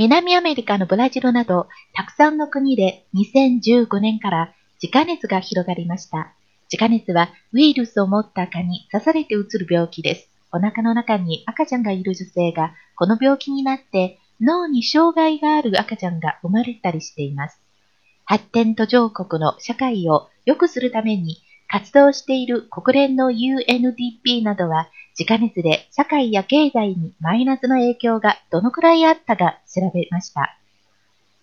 [0.00, 6.32] 南アメリカのブラジルなど、たくさんの国で2015年から自家熱が広がりました。
[6.72, 10.30] 自家熱はウイルスを持った蚊に刺されてうつる病気です。
[10.52, 17.60] お腹の中に赤ちゃんがいる女性がこの病気になって脳に障害がある赤ちゃんが生まれたりしています。
[18.24, 24.88] 発展途上国の社会を良くするために活動している国連の UNDP などは
[25.18, 30.56] 自家熱で社会や経済にマイナスの影響がどのくらいあったか調べました。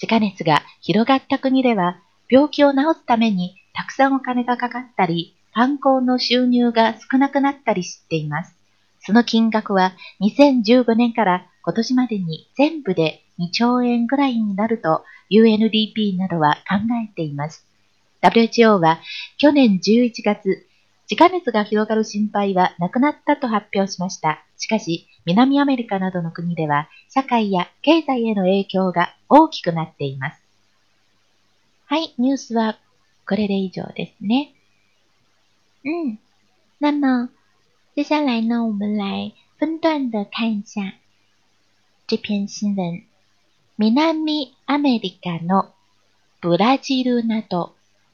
[0.00, 8.54] 自家熱が広がった国では、病気を治すためにたくさんお金がかかったり、観光の収入が少なくなったりしています。
[9.00, 17.66] その金額は2015年から今年までに全部で2兆円ぐらいになると UNDP などは考えています。
[18.22, 19.00] WHO は
[19.36, 20.67] 去年11月、
[21.10, 24.44] 自家熱が広がる心配はなくなったと発表しました。
[24.58, 30.42] しかし、南アメリカなどの国では、社会や経済への影響が大きくなっています。
[31.86, 32.78] はい、ニュースは
[33.26, 34.52] これで以上ですね。
[35.84, 36.18] うん。
[36.78, 37.30] 那么，
[37.94, 40.92] 接下来呢，我们来分段的看一下
[42.06, 43.02] 这篇新闻。
[43.78, 45.72] 南アメリカの
[46.42, 47.72] ブラジルなど，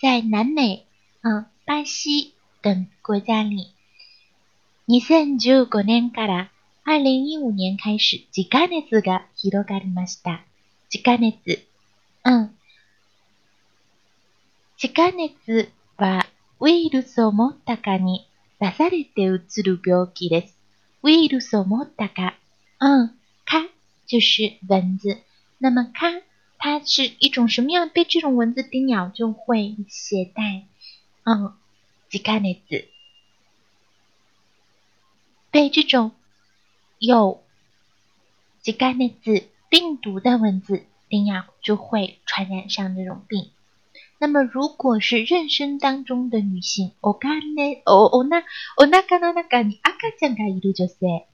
[0.00, 0.84] 在南美，
[1.22, 2.35] 嗯，巴西。
[2.66, 3.68] 等国家里。
[4.88, 6.50] 2015年から
[6.84, 10.44] 2015年開始、自家熱が広がりました。
[10.92, 11.64] 自家熱。
[12.24, 12.50] うん。
[14.82, 16.26] 自家熱は
[16.58, 18.26] ウイルスを持ったかに
[18.58, 20.58] 出されてうつる病気です。
[21.04, 22.34] ウイルスを持ったか。
[22.80, 23.10] 嗯，
[23.46, 23.68] 它
[24.08, 25.18] 就是蚊子。
[25.60, 26.20] 那么它，
[26.58, 27.88] 它是一种什么样？
[27.90, 30.66] 被这种蚊子叮咬就会携带，
[31.22, 31.54] 嗯，
[32.09, 32.55] 自家熱
[35.51, 36.11] 被这种
[36.99, 37.43] 有
[38.61, 39.11] 自家熱
[39.69, 43.51] 病毒的蚊子叮咬，就会传染上这种病。
[44.17, 48.43] 那么，如果是妊娠当中的女性，おかねおおな
[48.77, 51.25] おなかの中に赤ちゃんがいる女性，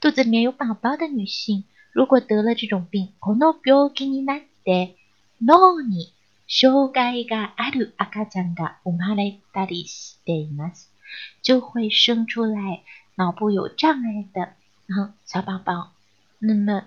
[0.00, 4.96] 肚子里面有宝宝的女性，如果得了这种病，この病気になって
[5.40, 6.12] 脳に
[6.53, 10.91] 障害がある赤ちゃんが生まれたりしています。
[11.43, 12.83] 就会生出来
[13.15, 14.53] 脑部有障碍的
[15.25, 15.93] 小宝宝。
[16.39, 16.83] 那么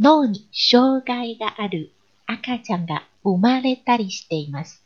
[0.00, 1.92] 脳に障害がある
[2.26, 4.82] 赤ちゃんが生まれたりしています。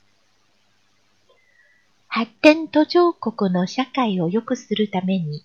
[2.07, 5.45] 発展途上国の社会を良くするために、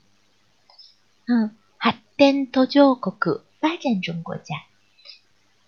[1.78, 4.68] 発展途上国、发展中国家、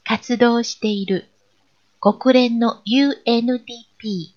[0.04, 1.31] 活動している
[2.02, 4.32] 国連の UNDP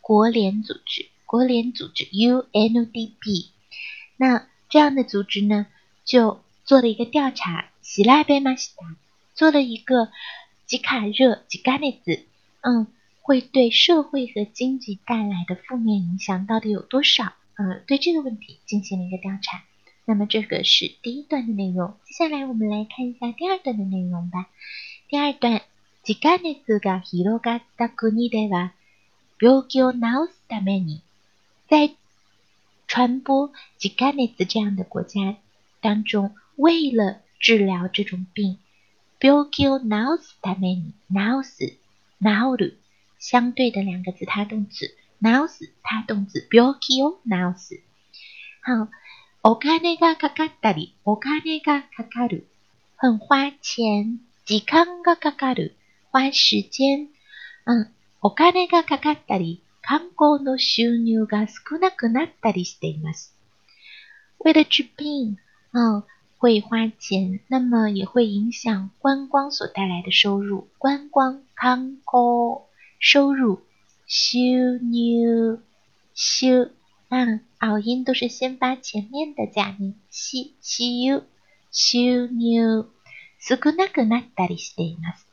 [0.00, 3.46] 国联组织，国联组织 UNDP，
[4.16, 5.66] 那这样的组织呢，
[6.04, 8.96] 就做了一个调查，喜拉贝马西达
[9.32, 10.10] 做了一个
[10.66, 12.24] 吉卡热吉嘎内子，
[12.62, 12.88] 嗯，
[13.22, 17.32] 会对社会和经济带来的负面影响到底有多少？
[17.54, 19.62] 嗯，对这个问题进行了一个调查。
[20.04, 24.48] 那么这个是第一段的内容，接下来我们来看一下第二段的内容吧。
[25.08, 25.62] 第二段。
[26.06, 28.72] 自家熱が広がった国では、
[29.40, 29.98] 病気を治
[30.32, 31.02] すために、
[31.70, 31.96] 在
[32.86, 33.50] 传播
[33.82, 35.38] 自家熱这样的国家
[35.80, 38.58] 当中，为了治疗这种病，
[39.18, 39.86] 病気を治
[40.22, 41.78] すために、治す、
[42.20, 42.78] 治る、
[43.18, 47.80] 相对的两个字，它动词，治す、它动词，病気を治す。
[48.62, 48.88] 好，
[49.42, 52.46] お金がかかったり、お金がかかる，
[52.98, 55.74] 很花钱，時間がかかる。
[56.14, 57.08] 花时間、
[57.66, 57.90] うん、
[58.22, 63.34] お金がかかったり、観光の収入が少なくなったりしています。
[64.38, 65.36] 为了治病，
[65.72, 66.04] 嗯，
[66.38, 70.68] 会花钱，那么也会影响观光所带来的收入。
[70.78, 72.62] 观光、観光、
[73.00, 73.62] 收入、
[74.06, 75.58] 収入、
[76.14, 76.70] 収，
[77.08, 81.24] 嗯，拗音都是先发前面的假名，し、しゆ、
[81.72, 82.86] 収入、
[83.40, 85.23] 少なくなったりしています。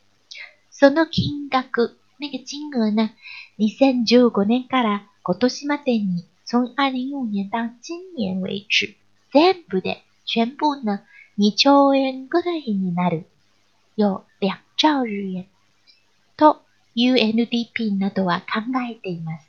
[0.72, 3.10] その金額、那个金额呢
[3.58, 8.96] ？2015年から今年までに、从2015年到今年为止、
[9.32, 11.02] 全部で、全部呢、
[11.38, 13.26] 2兆円ぐらいになる。
[13.96, 15.46] 有2兆日元。
[16.36, 16.62] と、
[16.96, 18.60] UNDP などは考
[18.90, 19.46] えています。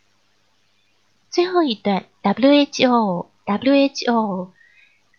[1.31, 4.49] 最後一段、WHO、WHO、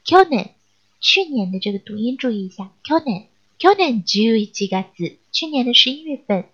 [0.04, 0.54] 去年、
[1.00, 3.28] 去年的这个读音注意一下，去年、
[3.58, 6.44] 去年11月、去年的十一月份、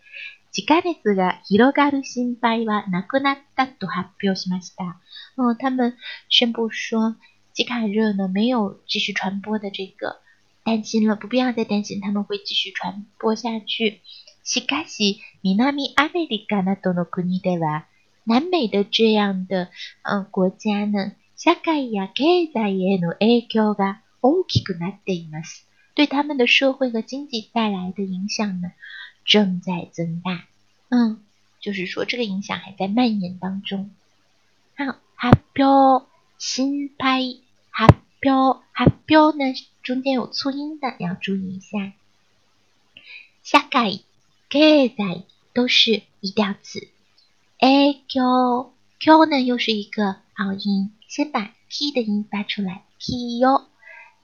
[0.50, 4.99] 自家熱が広がる心配はなくなったと発表しました。
[5.37, 5.99] 嗯，他们
[6.31, 7.17] 宣布说，
[7.53, 10.21] 吉卡热呢没有继续传播的这个
[10.65, 14.00] 担心了，不必要再担心，他们会继续传播下去。
[14.43, 17.85] しかし、南アメリカなどの国では、
[18.25, 19.69] 南美的这样的
[20.05, 25.67] 嗯国家呢，社会や経済への影響が大きくなっています。
[25.95, 28.73] 对他们的社会和经济带来的影响呢，
[29.25, 30.47] 正在增大。
[30.89, 31.23] 嗯，
[31.61, 33.91] 就是说这个影响还在蔓延当中。
[34.77, 36.07] 好，発表、
[36.39, 37.21] 心拍、
[37.73, 39.53] 発表、発表呢
[39.83, 41.93] 中间有促音的，要注意一下。
[43.43, 44.01] 下改、
[44.49, 46.89] 経済都是一调词。
[47.59, 52.85] 影響、響呢又是一个拗音，先把 p 的音发出来。
[52.99, 53.67] p 哟，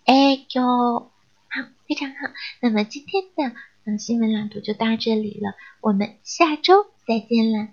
[0.06, 1.06] 影響。
[1.56, 2.16] 好，非常好。
[2.60, 7.68] 那么今天的嗯新闻朗读就到这里了，我们下周再见了。